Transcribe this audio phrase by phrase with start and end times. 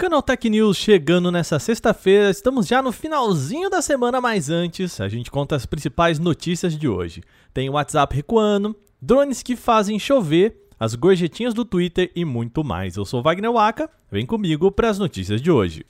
[0.00, 5.30] Canaltech News chegando nessa sexta-feira, estamos já no finalzinho da semana, mas antes a gente
[5.30, 7.22] conta as principais notícias de hoje.
[7.52, 12.96] Tem o WhatsApp recuando, drones que fazem chover, as gorjetinhas do Twitter e muito mais.
[12.96, 15.84] Eu sou Wagner Waka, vem comigo para as notícias de hoje.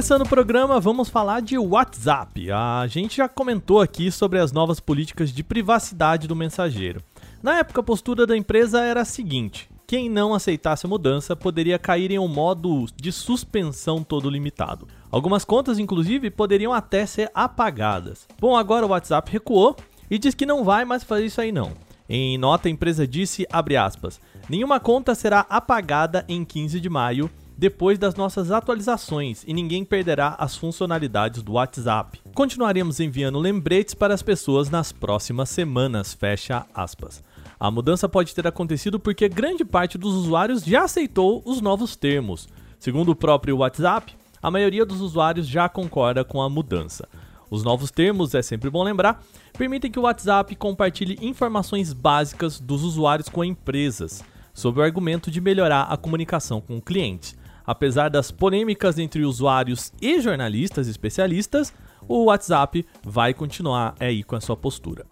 [0.00, 2.50] Começando o programa, vamos falar de WhatsApp.
[2.50, 7.02] A gente já comentou aqui sobre as novas políticas de privacidade do mensageiro.
[7.42, 11.78] Na época, a postura da empresa era a seguinte: quem não aceitasse a mudança poderia
[11.78, 14.88] cair em um modo de suspensão todo limitado.
[15.10, 18.26] Algumas contas, inclusive, poderiam até ser apagadas.
[18.40, 19.76] Bom, agora o WhatsApp recuou
[20.10, 21.72] e diz que não vai mais fazer isso aí não.
[22.08, 27.30] Em nota, a empresa disse, aspas, nenhuma conta será apagada em 15 de maio
[27.60, 32.18] depois das nossas atualizações e ninguém perderá as funcionalidades do WhatsApp.
[32.34, 37.22] Continuaremos enviando lembretes para as pessoas nas próximas semanas, fecha aspas.
[37.60, 42.48] A mudança pode ter acontecido porque grande parte dos usuários já aceitou os novos termos.
[42.78, 47.06] Segundo o próprio WhatsApp, a maioria dos usuários já concorda com a mudança.
[47.50, 49.22] Os novos termos, é sempre bom lembrar,
[49.58, 54.24] permitem que o WhatsApp compartilhe informações básicas dos usuários com empresas,
[54.54, 57.38] sob o argumento de melhorar a comunicação com o cliente.
[57.70, 61.72] Apesar das polêmicas entre usuários e jornalistas especialistas,
[62.08, 65.06] o WhatsApp vai continuar aí com a sua postura.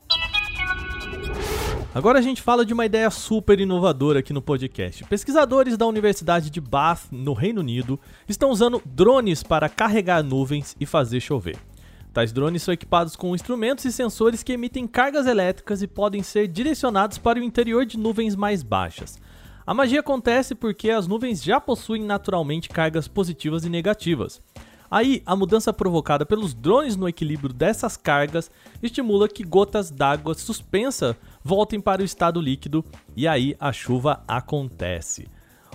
[1.95, 5.05] Agora a gente fala de uma ideia super inovadora aqui no podcast.
[5.05, 7.97] Pesquisadores da Universidade de Bath, no Reino Unido,
[8.28, 11.59] estão usando drones para carregar nuvens e fazer chover.
[12.12, 16.48] Tais drones são equipados com instrumentos e sensores que emitem cargas elétricas e podem ser
[16.48, 19.17] direcionados para o interior de nuvens mais baixas.
[19.69, 24.41] A magia acontece porque as nuvens já possuem naturalmente cargas positivas e negativas.
[24.91, 28.51] Aí, a mudança provocada pelos drones no equilíbrio dessas cargas
[28.83, 32.83] estimula que gotas d'água suspensa voltem para o estado líquido
[33.15, 35.28] e aí a chuva acontece.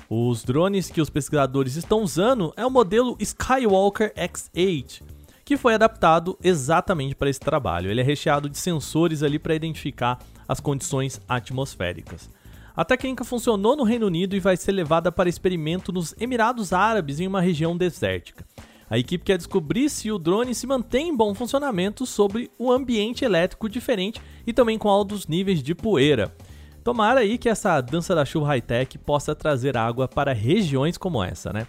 [0.10, 5.04] Os drones que os pesquisadores estão usando é o modelo Skywalker X8,
[5.46, 7.92] que foi adaptado exatamente para esse trabalho.
[7.92, 10.18] Ele é recheado de sensores ali para identificar
[10.48, 12.28] as condições atmosféricas.
[12.76, 17.20] A técnica funcionou no Reino Unido e vai ser levada para experimento nos Emirados Árabes
[17.20, 18.44] em uma região desértica.
[18.90, 23.24] A equipe quer descobrir se o drone se mantém em bom funcionamento sobre um ambiente
[23.24, 26.36] elétrico diferente e também com altos níveis de poeira.
[26.84, 31.54] Tomara aí que essa dança da chuva high-tech possa trazer água para regiões como essa,
[31.54, 31.68] né?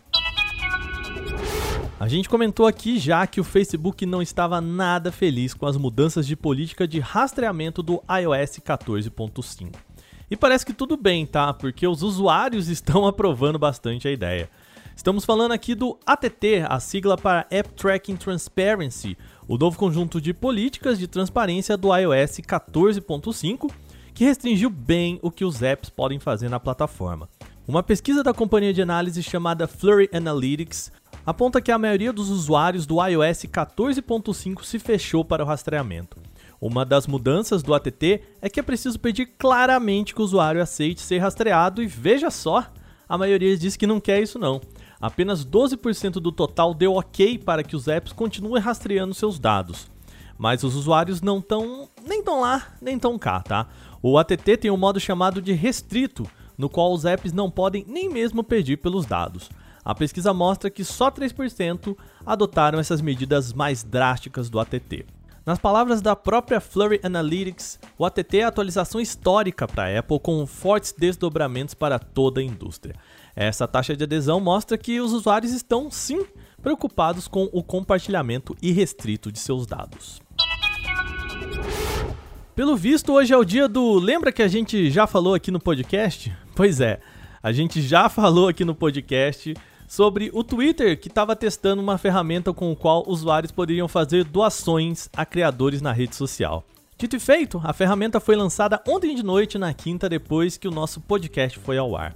[2.01, 6.27] A gente comentou aqui já que o Facebook não estava nada feliz com as mudanças
[6.27, 9.94] de política de rastreamento do iOS 14.5.
[10.31, 11.53] E parece que tudo bem, tá?
[11.53, 14.49] Porque os usuários estão aprovando bastante a ideia.
[14.97, 19.19] Estamos falando aqui do ATT, a sigla para App Tracking Transparency,
[19.49, 23.73] o novo conjunto de políticas de transparência do iOS 14.5,
[24.15, 27.29] que restringiu bem o que os apps podem fazer na plataforma.
[27.67, 30.93] Uma pesquisa da companhia de análise chamada Flurry Analytics
[31.27, 36.17] aponta que a maioria dos usuários do iOS 14.5 se fechou para o rastreamento.
[36.61, 41.01] Uma das mudanças do ATT é que é preciso pedir claramente que o usuário aceite
[41.01, 42.67] ser rastreado e veja só,
[43.09, 44.61] a maioria diz que não quer isso não.
[45.01, 49.91] Apenas 12% do total deu ok para que os apps continuem rastreando seus dados.
[50.39, 53.69] Mas os usuários não estão nem tão lá, nem tão cá, tá?
[54.03, 56.27] O ATT tem um modo chamado de restrito,
[56.57, 59.51] no qual os apps não podem nem mesmo pedir pelos dados.
[59.85, 65.05] A pesquisa mostra que só 3% adotaram essas medidas mais drásticas do ATT.
[65.47, 70.19] Nas palavras da própria Flurry Analytics, o ATT é a atualização histórica para a Apple
[70.19, 72.95] com fortes desdobramentos para toda a indústria.
[73.37, 76.25] Essa taxa de adesão mostra que os usuários estão sim
[76.63, 80.19] preocupados com o compartilhamento irrestrito de seus dados.
[82.57, 83.99] Pelo visto, hoje é o dia do.
[83.99, 86.35] Lembra que a gente já falou aqui no podcast?
[86.55, 87.01] Pois é,
[87.43, 89.53] a gente já falou aqui no podcast
[89.95, 95.09] sobre o Twitter, que estava testando uma ferramenta com a qual usuários poderiam fazer doações
[95.17, 96.65] a criadores na rede social.
[96.99, 100.73] Dito e feito, a ferramenta foi lançada ontem de noite, na quinta, depois que o
[100.73, 102.13] nosso podcast foi ao ar.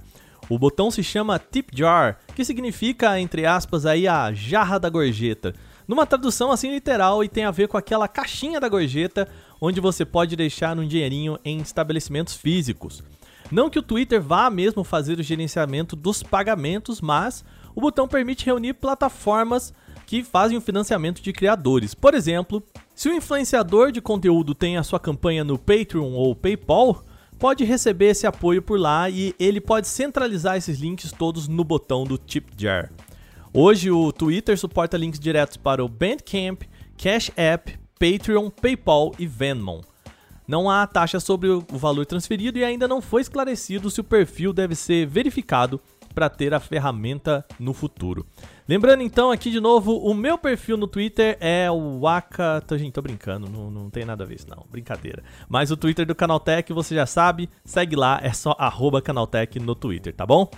[0.49, 5.55] O botão se chama Tip Jar, que significa, entre aspas, aí a jarra da gorjeta.
[5.87, 9.25] Numa tradução assim literal e tem a ver com aquela caixinha da gorjeta
[9.61, 13.01] onde você pode deixar um dinheirinho em estabelecimentos físicos.
[13.51, 17.43] Não que o Twitter vá mesmo fazer o gerenciamento dos pagamentos, mas
[17.75, 19.73] o botão permite reunir plataformas
[20.05, 21.93] que fazem o financiamento de criadores.
[21.93, 22.63] Por exemplo,
[22.95, 27.03] se o influenciador de conteúdo tem a sua campanha no Patreon ou PayPal,
[27.39, 32.03] pode receber esse apoio por lá e ele pode centralizar esses links todos no botão
[32.03, 32.91] do Tip Jar.
[33.53, 36.63] Hoje o Twitter suporta links diretos para o Bandcamp,
[36.97, 39.81] Cash App, Patreon, PayPal e Venmo.
[40.49, 44.51] Não há taxa sobre o valor transferido e ainda não foi esclarecido se o perfil
[44.51, 45.79] deve ser verificado
[46.11, 48.25] para ter a ferramenta no futuro.
[48.67, 52.63] Lembrando então aqui de novo, o meu perfil no Twitter é o Waka.
[52.65, 54.65] Tô, gente, tô brincando, não, não tem nada a ver isso, não.
[54.71, 55.21] Brincadeira.
[55.47, 58.57] Mas o Twitter do Canaltech você já sabe, segue lá, é só
[59.03, 60.49] Canaltech no Twitter, tá bom?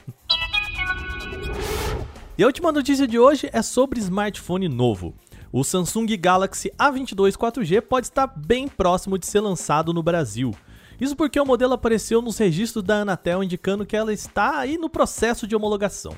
[2.37, 5.13] E a última notícia de hoje é sobre smartphone novo.
[5.53, 10.55] O Samsung Galaxy A22 4G pode estar bem próximo de ser lançado no Brasil.
[10.97, 14.89] Isso porque o modelo apareceu nos registros da Anatel indicando que ela está aí no
[14.89, 16.13] processo de homologação.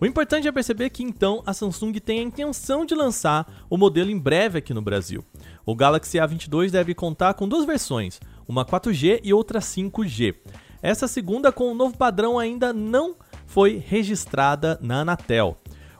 [0.00, 4.12] O importante é perceber que então a Samsung tem a intenção de lançar o modelo
[4.12, 5.24] em breve aqui no Brasil.
[5.66, 10.36] O Galaxy A22 deve contar com duas versões, uma 4G e outra 5G.
[10.80, 15.58] Essa segunda com o um novo padrão ainda não foi registrada na Anatel.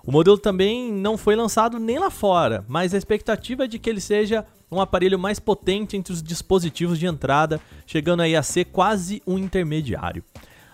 [0.08, 3.90] O modelo também não foi lançado nem lá fora, mas a expectativa é de que
[3.90, 8.64] ele seja um aparelho mais potente entre os dispositivos de entrada, chegando aí a ser
[8.64, 10.25] quase um intermediário.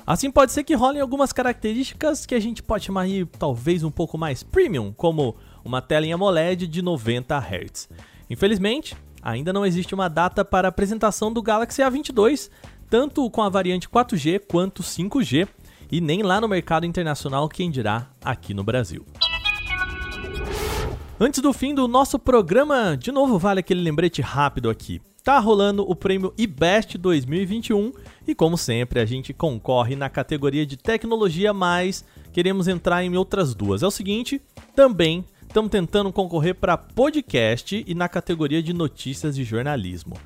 [0.07, 3.91] Assim pode ser que rolem algumas características que a gente pode chamar aí talvez um
[3.91, 5.35] pouco mais premium, como
[5.65, 7.89] uma tela em AMOLED de 90 Hz.
[8.31, 12.51] Infelizmente, ainda não existe uma data para a apresentação do Galaxy A22,
[12.89, 15.49] tanto com a variante 4G quanto 5G,
[15.91, 19.05] e nem lá no mercado internacional, quem dirá aqui no Brasil.
[21.19, 25.01] Antes do fim do nosso programa, de novo vale aquele lembrete rápido aqui.
[25.23, 27.93] Tá rolando o prêmio IBEST 2021
[28.27, 33.55] e como sempre a gente concorre na categoria de tecnologia, mas queremos entrar em outras
[33.55, 33.85] duas.
[33.85, 34.43] É o seguinte,
[34.75, 40.17] também estamos tentando concorrer para podcast e na categoria de notícias e jornalismo.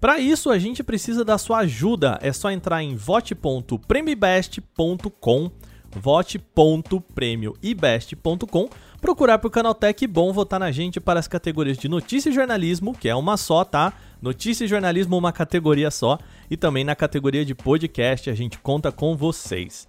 [0.00, 2.18] Para isso, a gente precisa da sua ajuda.
[2.22, 5.50] É só entrar em vote.premibest.com,
[5.94, 8.68] vote.premioibest.com,
[9.00, 13.08] procurar por Canaltech Bom votar na gente para as categorias de notícia e jornalismo, que
[13.08, 13.92] é uma só, tá?
[14.20, 16.18] Notícia e jornalismo, uma categoria só,
[16.50, 19.88] e também na categoria de podcast, a gente conta com vocês.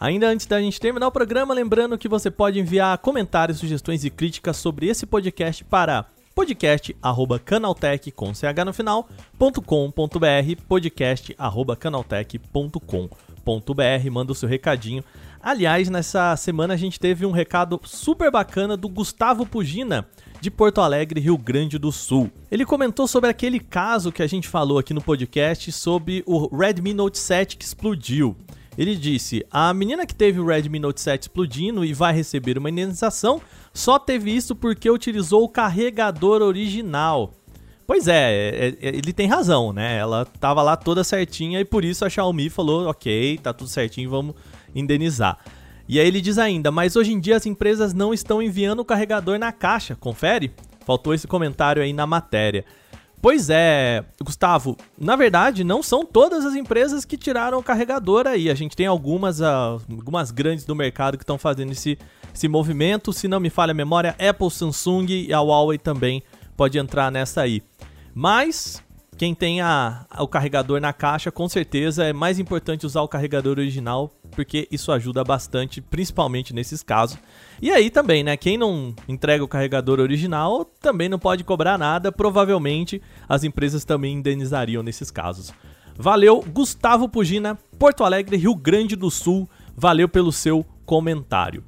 [0.00, 4.10] Ainda antes da gente terminar o programa, lembrando que você pode enviar comentários, sugestões e
[4.10, 9.06] críticas sobre esse podcast para podcast arroba canaltech com ch no final,
[9.38, 9.60] ponto
[13.44, 15.04] br, manda o seu recadinho.
[15.42, 20.06] Aliás, nessa semana a gente teve um recado super bacana do Gustavo Pugina,
[20.40, 22.30] de Porto Alegre, Rio Grande do Sul.
[22.50, 26.92] Ele comentou sobre aquele caso que a gente falou aqui no podcast sobre o Redmi
[26.92, 28.36] Note 7 que explodiu.
[28.76, 32.70] Ele disse: A menina que teve o Redmi Note 7 explodindo e vai receber uma
[32.70, 33.40] indenização
[33.72, 37.32] só teve isso porque utilizou o carregador original.
[37.90, 39.98] Pois é, é, é, ele tem razão, né?
[39.98, 44.08] Ela tava lá toda certinha e por isso a Xiaomi falou: ok, tá tudo certinho,
[44.08, 44.36] vamos
[44.72, 45.36] indenizar.
[45.88, 48.84] E aí ele diz ainda: mas hoje em dia as empresas não estão enviando o
[48.84, 50.52] carregador na caixa, confere?
[50.86, 52.64] Faltou esse comentário aí na matéria.
[53.20, 58.48] Pois é, Gustavo, na verdade não são todas as empresas que tiraram o carregador aí.
[58.48, 61.98] A gente tem algumas, uh, algumas grandes do mercado que estão fazendo esse,
[62.32, 63.12] esse movimento.
[63.12, 66.22] Se não me falha a memória, Apple, Samsung e a Huawei também
[66.56, 67.64] pode entrar nessa aí.
[68.20, 68.84] Mas
[69.16, 73.58] quem tem a, o carregador na caixa, com certeza é mais importante usar o carregador
[73.58, 77.16] original, porque isso ajuda bastante, principalmente nesses casos.
[77.62, 78.36] E aí também, né?
[78.36, 82.12] Quem não entrega o carregador original também não pode cobrar nada.
[82.12, 85.50] Provavelmente as empresas também indenizariam nesses casos.
[85.96, 89.48] Valeu, Gustavo Pugina, Porto Alegre, Rio Grande do Sul.
[89.74, 91.64] Valeu pelo seu comentário.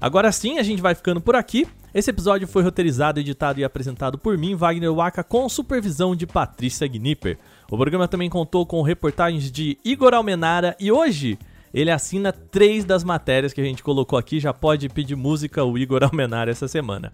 [0.00, 1.66] Agora sim, a gente vai ficando por aqui.
[1.94, 6.86] Esse episódio foi roteirizado, editado e apresentado por mim, Wagner Waka, com supervisão de Patrícia
[6.86, 7.38] Gnipper.
[7.70, 11.38] O programa também contou com reportagens de Igor Almenara e hoje
[11.72, 14.38] ele assina três das matérias que a gente colocou aqui.
[14.38, 17.10] Já pode pedir música o Igor Almenara essa semana.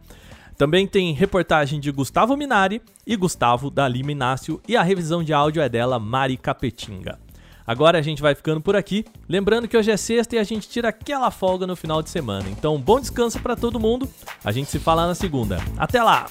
[0.57, 5.33] Também tem reportagem de Gustavo Minari e Gustavo da Lima Inácio e a revisão de
[5.33, 7.24] áudio é dela, Mari Capetinga.
[7.67, 9.05] Agora a gente vai ficando por aqui.
[9.29, 12.49] Lembrando que hoje é sexta e a gente tira aquela folga no final de semana.
[12.51, 14.09] Então, bom descanso para todo mundo.
[14.45, 15.59] A gente se fala na segunda.
[15.77, 16.27] Até lá!